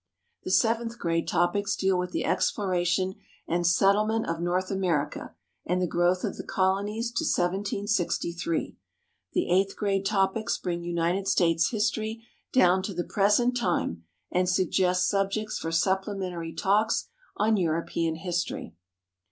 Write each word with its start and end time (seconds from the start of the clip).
The 0.43 0.49
seventh 0.49 0.97
grade 0.97 1.27
topics 1.27 1.75
deal 1.75 1.95
with 1.95 2.09
the 2.09 2.25
exploration 2.25 3.13
and 3.47 3.67
settlement 3.67 4.27
of 4.27 4.41
North 4.41 4.71
America 4.71 5.35
and 5.63 5.79
the 5.79 5.85
growth 5.85 6.23
of 6.23 6.37
the 6.37 6.43
colonies 6.43 7.11
to 7.11 7.23
1763. 7.23 8.75
The 9.33 9.49
eighth 9.51 9.75
grade 9.75 10.03
topics 10.03 10.57
bring 10.57 10.81
United 10.83 11.27
States 11.27 11.69
history 11.69 12.23
down 12.51 12.81
to 12.81 12.95
the 12.95 13.03
present 13.03 13.55
time, 13.55 14.03
and 14.31 14.49
suggest 14.49 15.07
subjects 15.07 15.59
for 15.59 15.71
supplementary 15.71 16.55
talks 16.55 17.09
on 17.37 17.57
European 17.57 18.15
history. 18.15 18.73